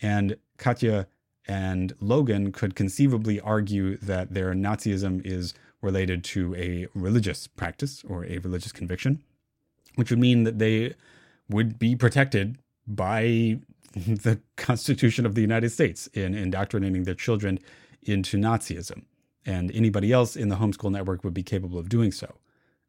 And 0.00 0.36
Katya 0.56 1.06
and 1.46 1.92
Logan 2.00 2.52
could 2.52 2.74
conceivably 2.74 3.40
argue 3.40 3.96
that 3.98 4.32
their 4.34 4.54
Nazism 4.54 5.20
is 5.24 5.52
related 5.82 6.24
to 6.24 6.54
a 6.54 6.86
religious 6.94 7.46
practice 7.46 8.02
or 8.08 8.24
a 8.24 8.38
religious 8.38 8.72
conviction, 8.72 9.22
which 9.96 10.10
would 10.10 10.18
mean 10.18 10.44
that 10.44 10.58
they 10.58 10.94
would 11.48 11.78
be 11.78 11.96
protected 11.96 12.58
by 12.86 13.58
the 13.94 14.40
Constitution 14.56 15.26
of 15.26 15.34
the 15.34 15.40
United 15.40 15.70
States 15.70 16.06
in 16.08 16.34
indoctrinating 16.34 17.04
their 17.04 17.14
children 17.14 17.58
into 18.02 18.36
Nazism. 18.36 19.02
And 19.46 19.70
anybody 19.72 20.12
else 20.12 20.36
in 20.36 20.48
the 20.48 20.56
homeschool 20.56 20.92
network 20.92 21.24
would 21.24 21.34
be 21.34 21.42
capable 21.42 21.78
of 21.78 21.88
doing 21.88 22.12
so. 22.12 22.36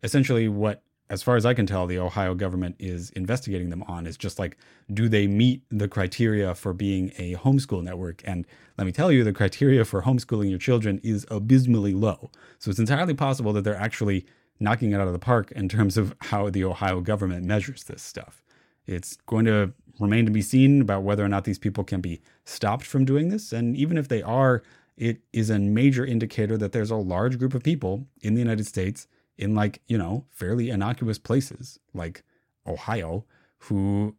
Essentially, 0.03 0.48
what 0.48 0.84
as 1.12 1.22
far 1.22 1.36
as 1.36 1.46
I 1.46 1.53
can 1.53 1.65
tell, 1.65 1.88
the 1.88 2.00
Ohio 2.00 2.34
government 2.34 2.77
is 2.79 3.10
investigating 3.12 3.70
them 3.70 3.84
on 3.84 4.08
is 4.08 4.15
just 4.15 4.39
like, 4.39 4.55
do 4.93 5.10
they 5.10 5.27
meet 5.27 5.62
the 5.70 5.89
criteria 5.89 6.55
for 6.55 6.72
being 6.72 7.12
a 7.17 7.36
homeschool 7.36 7.84
network? 7.84 8.22
And 8.24 8.48
let 8.77 8.86
me 8.86 8.93
tell 8.93 9.12
you, 9.12 9.25
the 9.25 9.34
criteria 9.34 9.84
for 9.84 10.03
homeschooling 10.03 10.50
your 10.50 10.58
children 10.58 11.01
is 11.03 11.27
abysmally 11.29 11.93
low. 11.93 12.31
So 12.60 12.72
it's 12.72 12.79
entirely 12.79 13.13
possible 13.13 13.51
that 13.53 13.65
they're 13.65 13.75
actually 13.75 14.25
knocking 14.61 14.91
it 14.91 15.01
out 15.01 15.07
of 15.07 15.13
the 15.13 15.19
park 15.19 15.51
in 15.51 15.67
terms 15.67 15.97
of 15.97 16.15
how 16.19 16.49
the 16.49 16.63
Ohio 16.63 17.01
government 17.01 17.45
measures 17.45 17.83
this 17.83 18.01
stuff. 18.01 18.43
It's 18.85 19.17
going 19.25 19.45
to 19.45 19.73
remain 19.99 20.25
to 20.25 20.31
be 20.31 20.41
seen 20.41 20.81
about 20.81 21.03
whether 21.03 21.23
or 21.23 21.27
not 21.27 21.43
these 21.43 21.59
people 21.59 21.83
can 21.83 22.01
be 22.01 22.21
stopped 22.45 22.85
from 22.85 23.05
doing 23.05 23.29
this. 23.29 23.51
And 23.51 23.75
even 23.75 23.97
if 23.97 24.07
they 24.07 24.21
are, 24.21 24.63
it 24.97 25.21
is 25.33 25.49
a 25.49 25.59
major 25.59 26.05
indicator 26.05 26.57
that 26.57 26.71
there's 26.71 26.91
a 26.91 26.95
large 26.95 27.37
group 27.39 27.53
of 27.53 27.63
people 27.63 28.05
in 28.21 28.33
the 28.35 28.39
United 28.39 28.67
States 28.67 29.07
in 29.37 29.55
like, 29.55 29.81
you 29.87 29.97
know, 29.97 30.25
fairly 30.29 30.69
innocuous 30.69 31.17
places 31.17 31.79
like 31.93 32.23
Ohio 32.67 33.25
who 33.59 34.15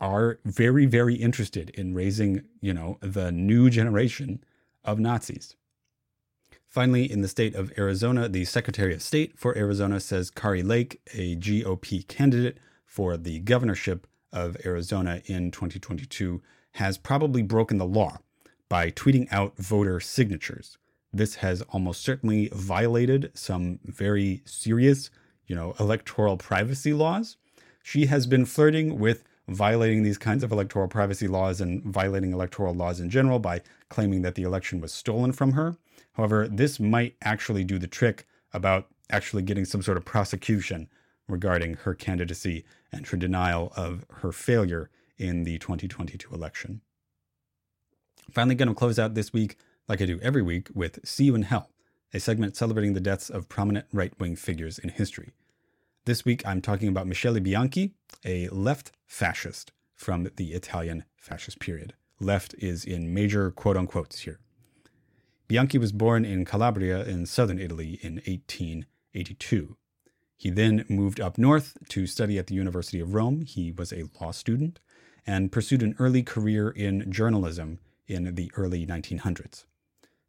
are 0.00 0.38
very, 0.44 0.86
very 0.86 1.14
interested 1.14 1.70
in 1.70 1.94
raising, 1.94 2.42
you 2.60 2.74
know, 2.74 2.98
the 3.00 3.30
new 3.30 3.70
generation 3.70 4.42
of 4.84 4.98
Nazis. 4.98 5.56
Finally, 6.74 7.08
in 7.08 7.20
the 7.20 7.28
state 7.28 7.54
of 7.54 7.72
Arizona, 7.78 8.28
the 8.28 8.44
Secretary 8.44 8.92
of 8.92 9.00
State 9.00 9.38
for 9.38 9.56
Arizona 9.56 10.00
says 10.00 10.28
Kari 10.28 10.64
Lake, 10.64 11.00
a 11.14 11.36
GOP 11.36 12.04
candidate 12.08 12.58
for 12.84 13.16
the 13.16 13.38
governorship 13.38 14.08
of 14.32 14.56
Arizona 14.66 15.22
in 15.26 15.52
2022, 15.52 16.42
has 16.72 16.98
probably 16.98 17.42
broken 17.42 17.78
the 17.78 17.86
law 17.86 18.18
by 18.68 18.90
tweeting 18.90 19.32
out 19.32 19.56
voter 19.56 20.00
signatures 20.00 20.76
this 21.12 21.36
has 21.36 21.62
almost 21.70 22.02
certainly 22.02 22.48
violated 22.52 23.30
some 23.34 23.78
very 23.84 24.42
serious, 24.44 25.10
you 25.46 25.54
know, 25.54 25.76
electoral 25.78 26.36
privacy 26.36 26.92
laws. 26.92 27.36
She 27.84 28.06
has 28.06 28.26
been 28.26 28.44
flirting 28.44 28.98
with 28.98 29.22
violating 29.48 30.02
these 30.02 30.18
kinds 30.18 30.42
of 30.42 30.52
electoral 30.52 30.88
privacy 30.88 31.28
laws 31.28 31.60
and 31.60 31.82
violating 31.82 32.32
electoral 32.32 32.74
laws 32.74 33.00
in 33.00 33.10
general 33.10 33.38
by 33.38 33.60
claiming 33.88 34.22
that 34.22 34.34
the 34.34 34.42
election 34.42 34.80
was 34.80 34.92
stolen 34.92 35.32
from 35.32 35.52
her. 35.52 35.76
However, 36.12 36.48
this 36.48 36.80
might 36.80 37.16
actually 37.22 37.64
do 37.64 37.78
the 37.78 37.86
trick 37.86 38.26
about 38.52 38.88
actually 39.10 39.42
getting 39.42 39.64
some 39.64 39.82
sort 39.82 39.96
of 39.96 40.04
prosecution 40.04 40.88
regarding 41.28 41.74
her 41.74 41.94
candidacy 41.94 42.64
and 42.92 43.06
her 43.06 43.16
denial 43.16 43.72
of 43.76 44.06
her 44.10 44.32
failure 44.32 44.90
in 45.18 45.44
the 45.44 45.58
2022 45.58 46.34
election. 46.34 46.80
Finally, 48.30 48.54
going 48.54 48.68
to 48.68 48.74
close 48.74 48.98
out 48.98 49.14
this 49.14 49.32
week 49.32 49.56
like 49.88 50.00
I 50.00 50.06
do 50.06 50.18
every 50.22 50.42
week 50.42 50.68
with 50.74 51.06
See 51.06 51.24
You 51.24 51.34
in 51.34 51.42
Hell, 51.42 51.70
a 52.12 52.20
segment 52.20 52.56
celebrating 52.56 52.94
the 52.94 53.00
deaths 53.00 53.28
of 53.28 53.48
prominent 53.48 53.86
right 53.92 54.18
wing 54.18 54.36
figures 54.36 54.78
in 54.78 54.88
history. 54.88 55.32
This 56.06 56.22
week 56.22 56.46
I'm 56.46 56.60
talking 56.60 56.88
about 56.88 57.06
Michele 57.06 57.40
Bianchi, 57.40 57.94
a 58.26 58.46
left 58.48 58.92
fascist 59.06 59.72
from 59.94 60.28
the 60.36 60.52
Italian 60.52 61.04
fascist 61.16 61.60
period. 61.60 61.94
Left 62.20 62.54
is 62.58 62.84
in 62.84 63.14
major 63.14 63.50
quote 63.50 63.78
unquotes 63.78 64.18
here. 64.18 64.38
Bianchi 65.48 65.78
was 65.78 65.92
born 65.92 66.26
in 66.26 66.44
Calabria 66.44 67.06
in 67.06 67.24
southern 67.24 67.58
Italy 67.58 67.98
in 68.02 68.16
1882. 68.16 69.78
He 70.36 70.50
then 70.50 70.84
moved 70.90 71.20
up 71.20 71.38
north 71.38 71.78
to 71.88 72.06
study 72.06 72.38
at 72.38 72.48
the 72.48 72.54
University 72.54 73.00
of 73.00 73.14
Rome. 73.14 73.40
He 73.40 73.72
was 73.72 73.90
a 73.90 74.04
law 74.20 74.32
student 74.32 74.80
and 75.26 75.50
pursued 75.50 75.82
an 75.82 75.96
early 75.98 76.22
career 76.22 76.68
in 76.68 77.10
journalism 77.10 77.78
in 78.06 78.34
the 78.34 78.52
early 78.56 78.86
1900s. 78.86 79.64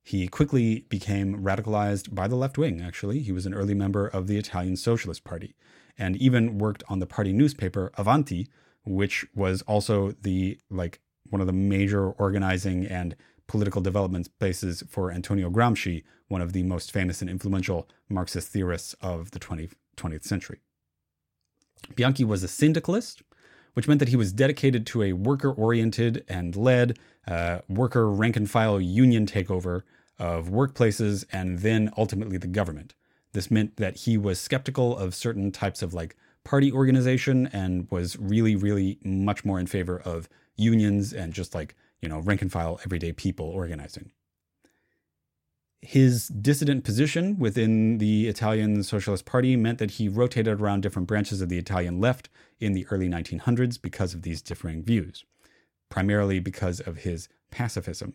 He 0.07 0.27
quickly 0.27 0.85
became 0.87 1.41
radicalized 1.41 2.13
by 2.13 2.27
the 2.27 2.35
left 2.35 2.59
wing, 2.59 2.79
actually. 2.79 3.21
He 3.21 3.31
was 3.31 3.47
an 3.47 3.55
early 3.55 3.73
member 3.73 4.05
of 4.05 4.27
the 4.27 4.37
Italian 4.37 4.75
Socialist 4.75 5.23
Party 5.23 5.55
and 5.97 6.15
even 6.17 6.59
worked 6.59 6.83
on 6.87 6.99
the 6.99 7.07
party 7.07 7.33
newspaper 7.33 7.91
Avanti, 7.97 8.47
which 8.85 9.25
was 9.33 9.63
also 9.63 10.11
the 10.21 10.59
like 10.69 11.01
one 11.31 11.41
of 11.41 11.47
the 11.47 11.53
major 11.53 12.11
organizing 12.11 12.85
and 12.85 13.15
political 13.47 13.81
development 13.81 14.29
places 14.37 14.83
for 14.87 15.11
Antonio 15.11 15.49
Gramsci, 15.49 16.03
one 16.27 16.41
of 16.41 16.53
the 16.53 16.61
most 16.61 16.91
famous 16.91 17.21
and 17.21 17.29
influential 17.29 17.89
Marxist 18.07 18.49
theorists 18.49 18.93
of 19.01 19.31
the 19.31 19.39
20th, 19.39 19.73
20th 19.97 20.23
century. 20.23 20.59
Bianchi 21.95 22.23
was 22.23 22.43
a 22.43 22.47
syndicalist, 22.47 23.23
which 23.73 23.87
meant 23.87 23.99
that 24.01 24.09
he 24.09 24.15
was 24.15 24.31
dedicated 24.31 24.85
to 24.85 25.01
a 25.01 25.13
worker 25.13 25.51
oriented 25.51 26.23
and 26.29 26.55
led 26.55 26.99
uh, 27.27 27.61
worker 27.67 28.07
rank 28.07 28.35
and 28.35 28.47
file 28.47 28.79
union 28.79 29.25
takeover 29.25 29.81
of 30.19 30.49
workplaces 30.49 31.25
and 31.31 31.59
then 31.59 31.91
ultimately 31.97 32.37
the 32.37 32.47
government. 32.47 32.93
This 33.33 33.51
meant 33.51 33.77
that 33.77 33.97
he 33.97 34.17
was 34.17 34.39
skeptical 34.39 34.97
of 34.97 35.13
certain 35.13 35.51
types 35.51 35.81
of 35.81 35.93
like 35.93 36.15
party 36.43 36.71
organization 36.71 37.47
and 37.47 37.89
was 37.91 38.17
really, 38.17 38.55
really 38.55 38.97
much 39.03 39.43
more 39.43 39.59
in 39.59 39.67
favor 39.67 39.99
of 39.99 40.29
unions 40.55 41.11
and 41.11 41.33
just 41.33 41.53
like, 41.53 41.75
you 42.01 42.07
know, 42.07 42.19
rank 42.19 42.41
and 42.41 42.51
file 42.51 42.79
everyday 42.85 43.11
people 43.11 43.47
organizing. 43.47 44.11
His 45.81 46.29
dissident 46.29 46.83
position 46.83 47.37
within 47.37 47.99
the 47.99 48.27
Italian 48.27 48.81
Socialist 48.83 49.25
Party 49.25 49.55
meant 49.55 49.77
that 49.79 49.91
he 49.91 50.07
rotated 50.07 50.59
around 50.59 50.81
different 50.81 51.07
branches 51.07 51.41
of 51.41 51.49
the 51.49 51.59
Italian 51.59 51.99
left 51.99 52.29
in 52.59 52.73
the 52.73 52.87
early 52.89 53.09
1900s 53.09 53.79
because 53.79 54.13
of 54.13 54.21
these 54.23 54.41
differing 54.41 54.83
views, 54.83 55.25
primarily 55.89 56.39
because 56.39 56.79
of 56.79 56.99
his 56.99 57.27
pacifism. 57.51 58.13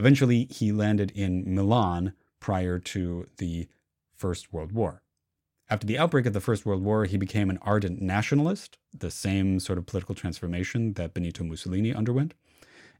Eventually, 0.00 0.46
he 0.46 0.72
landed 0.72 1.10
in 1.10 1.44
Milan 1.54 2.14
prior 2.40 2.78
to 2.78 3.26
the 3.36 3.68
First 4.14 4.50
World 4.50 4.72
War. 4.72 5.02
After 5.68 5.86
the 5.86 5.98
outbreak 5.98 6.24
of 6.24 6.32
the 6.32 6.40
First 6.40 6.64
World 6.64 6.82
War, 6.82 7.04
he 7.04 7.18
became 7.18 7.50
an 7.50 7.58
ardent 7.60 8.00
nationalist, 8.00 8.78
the 8.96 9.10
same 9.10 9.60
sort 9.60 9.76
of 9.76 9.84
political 9.84 10.14
transformation 10.14 10.94
that 10.94 11.12
Benito 11.12 11.44
Mussolini 11.44 11.92
underwent, 11.92 12.32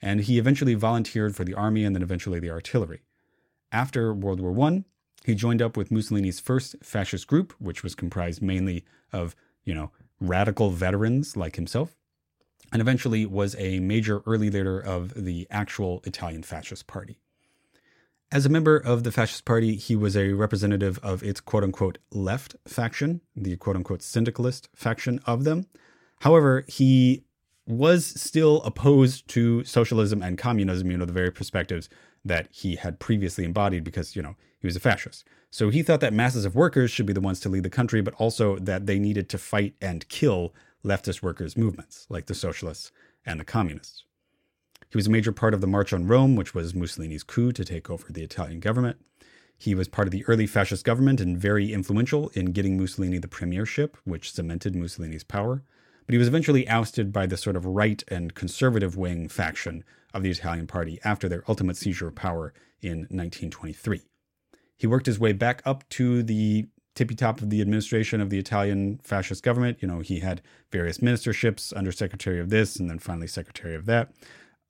and 0.03 0.21
he 0.21 0.39
eventually 0.39 0.75
volunteered 0.75 1.35
for 1.35 1.43
the 1.43 1.55
army 1.55 1.85
and 1.85 1.97
then 1.97 2.03
eventually 2.03 2.39
the 2.39 2.51
artillery. 2.51 3.01
After 3.73 4.13
World 4.13 4.41
War 4.41 4.69
I, 4.69 4.85
he 5.25 5.35
joined 5.35 5.63
up 5.63 5.79
with 5.79 5.91
Mussolini's 5.91 6.39
first 6.39 6.77
fascist 6.83 7.27
group, 7.27 7.55
which 7.59 7.83
was 7.83 7.95
comprised 7.95 8.43
mainly 8.43 8.85
of, 9.11 9.35
you 9.65 9.73
know, 9.73 9.91
radical 10.21 10.69
veterans 10.69 11.35
like 11.35 11.57
himself 11.57 11.97
and 12.73 12.81
eventually 12.81 13.27
was 13.27 13.57
a 13.59 13.81
major 13.81 14.23
early 14.27 14.51
leader 14.51 14.79
of 14.79 15.13
the 15.15 15.47
actual 15.51 16.03
Italian 16.05 16.43
Fascist 16.43 16.87
Party. 16.87 17.19
As 18.33 18.47
a 18.47 18.51
member 18.51 18.77
of 18.77 19.03
the 19.03 19.11
Fascist 19.11 19.45
Party, 19.45 19.75
he 19.75 19.97
was 19.97 20.17
a 20.17 20.33
representative 20.35 21.01
of 21.03 21.23
its 21.23 21.41
quote 21.41 21.65
unquote 21.65 21.99
left 22.13 22.55
faction, 22.67 23.21
the 23.35 23.57
quote 23.57 23.77
unquote 23.77 24.03
syndicalist 24.03 24.69
faction 24.75 25.21
of 25.27 25.45
them. 25.45 25.67
However, 26.21 26.65
he 26.69 27.25
was 27.67 28.07
still 28.07 28.63
opposed 28.63 29.27
to 29.29 29.65
socialism 29.65 30.23
and 30.23 30.39
communism, 30.39 30.91
you 30.91 30.99
know, 30.99 31.05
the 31.05 31.13
very 31.13 31.33
perspectives 31.33 31.89
that 32.25 32.49
he 32.51 32.77
had 32.77 32.99
previously 32.99 33.45
embodied 33.45 33.85
because, 33.85 34.15
you 34.15 34.23
know, 34.23 34.37
he 34.61 34.67
was 34.67 34.77
a 34.77 34.81
fascist. 34.81 35.25
So 35.51 35.71
he 35.71 35.83
thought 35.83 36.01
that 36.01 36.13
masses 36.13 36.45
of 36.45 36.55
workers 36.55 36.91
should 36.91 37.07
be 37.07 37.13
the 37.13 37.21
ones 37.21 37.41
to 37.41 37.49
lead 37.49 37.63
the 37.63 37.71
country, 37.71 38.01
but 38.01 38.15
also 38.15 38.57
that 38.59 38.87
they 38.87 38.99
needed 38.99 39.29
to 39.31 39.39
fight 39.39 39.75
and 39.81 40.07
kill 40.09 40.55
leftist 40.85 41.23
workers' 41.23 41.57
movements, 41.57 42.07
like 42.09 42.27
the 42.27 42.35
socialists 42.35 42.93
and 43.25 43.39
the 43.41 43.45
communists. 43.45 44.05
He 44.91 44.97
was 44.97 45.07
a 45.07 45.11
major 45.11 45.33
part 45.33 45.55
of 45.55 45.61
the 45.61 45.67
March 45.67 45.93
on 45.93 46.07
Rome, 46.07 46.35
which 46.35 46.55
was 46.55 46.75
Mussolini's 46.75 47.23
coup 47.23 47.53
to 47.53 47.65
take 47.65 47.89
over 47.89 48.11
the 48.11 48.23
Italian 48.23 48.61
government. 48.61 48.99
He 49.57 49.75
was 49.75 49.89
part 49.89 50.09
of 50.09 50.13
the 50.13 50.25
early 50.25 50.47
fascist 50.47 50.85
government 50.85 51.21
and 51.21 51.39
very 51.39 51.73
influential 51.73 52.31
in 52.31 52.47
getting 52.47 52.77
Mussolini 52.79 53.19
the 53.19 53.29
premiership, 53.29 53.97
which 54.05 54.33
cemented 54.33 54.75
Mussolini's 54.75 55.23
power. 55.23 55.63
But 56.07 56.15
he 56.15 56.19
was 56.19 56.29
eventually 56.29 56.67
ousted 56.67 57.13
by 57.13 57.27
the 57.27 57.37
sort 57.37 57.57
of 57.57 57.67
right 57.67 58.03
and 58.09 58.35
conservative 58.35 58.97
wing 58.97 59.29
faction 59.29 59.85
of 60.13 60.23
the 60.23 60.31
Italian 60.31 60.67
party 60.67 60.99
after 61.05 61.29
their 61.29 61.45
ultimate 61.47 61.77
seizure 61.77 62.09
of 62.09 62.15
power 62.15 62.53
in 62.81 63.01
1923. 63.11 64.01
He 64.77 64.87
worked 64.87 65.07
his 65.07 65.21
way 65.21 65.35
back 65.35 65.63
up 65.65 65.89
to 65.91 66.23
the 66.23 66.67
tippy 66.95 67.15
top 67.15 67.41
of 67.41 67.51
the 67.51 67.61
administration 67.61 68.21
of 68.21 68.31
the 68.31 68.39
Italian 68.39 69.01
fascist 69.03 69.43
government. 69.43 69.79
You 69.81 69.89
know, 69.89 70.01
he 70.01 70.21
had 70.21 70.43
various 70.71 70.99
ministerships, 70.99 71.73
undersecretary 71.75 72.41
of 72.41 72.51
this, 72.51 72.77
and 72.77 72.91
then 72.91 72.99
finally 72.99 73.27
secretary 73.27 73.75
of 73.75 73.87
that. 73.87 74.13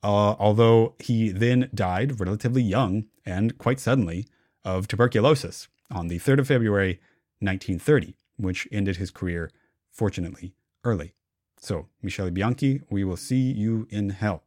Uh, 0.03 0.35
although 0.39 0.95
he 0.99 1.31
then 1.31 1.69
died 1.75 2.21
relatively 2.21 2.63
young 2.63 3.05
and 3.27 3.59
quite 3.59 3.81
suddenly 3.81 4.27
of 4.65 4.89
tuberculosis 4.89 5.69
on 5.91 6.09
the 6.09 6.19
3rd 6.19 6.41
of 6.41 6.49
February, 6.49 7.01
1930, 7.41 8.15
which 8.37 8.69
ended 8.73 8.97
his 8.97 9.11
career, 9.11 9.51
fortunately, 9.91 10.55
early. 10.85 11.15
So, 11.59 11.89
Michele 12.03 12.31
Bianchi, 12.31 12.81
we 12.91 13.05
will 13.05 13.17
see 13.17 13.53
you 13.53 13.87
in 13.91 14.11
hell. 14.11 14.45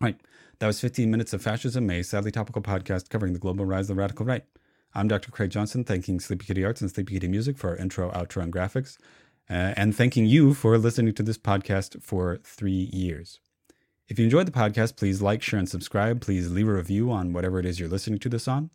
All 0.00 0.06
right, 0.06 0.20
that 0.58 0.66
was 0.66 0.80
15 0.80 1.10
minutes 1.10 1.32
of 1.34 1.42
Fascism, 1.42 1.90
a 1.90 2.02
sadly 2.02 2.30
topical 2.30 2.62
podcast 2.62 3.10
covering 3.10 3.34
the 3.34 3.38
global 3.38 3.66
rise 3.66 3.90
of 3.90 3.96
the 3.96 4.00
radical 4.00 4.24
right. 4.24 4.44
I'm 4.92 5.06
Dr. 5.06 5.30
Craig 5.30 5.50
Johnson, 5.50 5.84
thanking 5.84 6.18
Sleepy 6.18 6.46
Kitty 6.46 6.64
Arts 6.64 6.80
and 6.80 6.90
Sleepy 6.90 7.14
Kitty 7.14 7.28
Music 7.28 7.56
for 7.56 7.70
our 7.70 7.76
intro, 7.76 8.10
outro, 8.10 8.42
and 8.42 8.52
graphics, 8.52 8.98
uh, 9.48 9.72
and 9.76 9.94
thanking 9.94 10.26
you 10.26 10.52
for 10.52 10.76
listening 10.78 11.14
to 11.14 11.22
this 11.22 11.38
podcast 11.38 12.02
for 12.02 12.38
three 12.42 12.90
years. 12.92 13.38
If 14.08 14.18
you 14.18 14.24
enjoyed 14.24 14.46
the 14.46 14.52
podcast, 14.52 14.96
please 14.96 15.22
like, 15.22 15.42
share, 15.42 15.60
and 15.60 15.68
subscribe. 15.68 16.20
Please 16.20 16.50
leave 16.50 16.66
a 16.66 16.74
review 16.74 17.12
on 17.12 17.32
whatever 17.32 17.60
it 17.60 17.66
is 17.66 17.78
you're 17.78 17.88
listening 17.88 18.18
to 18.18 18.28
this 18.28 18.48
on. 18.48 18.70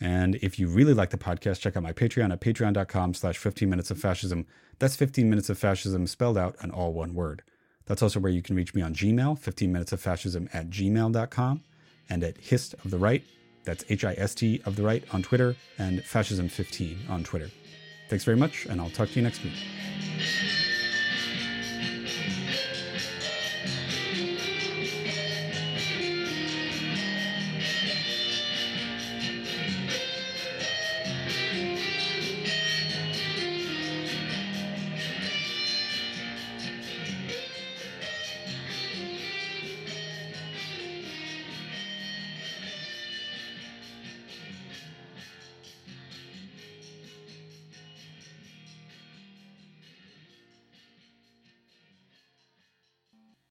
And 0.00 0.36
if 0.36 0.60
you 0.60 0.68
really 0.68 0.94
like 0.94 1.10
the 1.10 1.18
podcast, 1.18 1.60
check 1.60 1.76
out 1.76 1.82
my 1.82 1.92
Patreon 1.92 2.32
at 2.32 2.40
patreon.com 2.40 3.14
slash 3.14 3.36
15 3.36 3.68
minutes 3.68 3.90
of 3.90 3.98
fascism. 3.98 4.46
That's 4.78 4.94
15 4.94 5.28
minutes 5.28 5.50
of 5.50 5.58
fascism 5.58 6.06
spelled 6.06 6.38
out 6.38 6.54
in 6.62 6.70
all 6.70 6.92
one 6.92 7.12
word. 7.12 7.42
That's 7.86 8.02
also 8.02 8.20
where 8.20 8.30
you 8.30 8.40
can 8.40 8.54
reach 8.54 8.72
me 8.72 8.82
on 8.82 8.94
Gmail, 8.94 9.36
15 9.36 9.72
minutes 9.72 9.92
of 9.92 10.00
fascism 10.00 10.48
at 10.52 10.70
gmail.com, 10.70 11.64
and 12.08 12.22
at 12.22 12.38
hist 12.38 12.74
of 12.84 12.92
the 12.92 12.98
right, 12.98 13.24
that's 13.64 13.84
H 13.88 14.04
I 14.04 14.14
S 14.14 14.34
T 14.34 14.60
of 14.64 14.76
the 14.76 14.82
right 14.82 15.04
on 15.12 15.22
Twitter, 15.22 15.56
and 15.78 16.00
fascism15 16.00 17.08
on 17.10 17.24
Twitter. 17.24 17.50
Thanks 18.08 18.24
very 18.24 18.36
much, 18.36 18.66
and 18.66 18.80
I'll 18.80 18.90
talk 18.90 19.08
to 19.10 19.14
you 19.14 19.22
next 19.22 19.42
week. 19.44 19.54